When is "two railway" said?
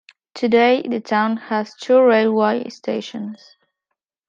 1.75-2.67